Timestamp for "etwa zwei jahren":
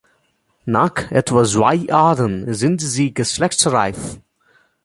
1.11-2.55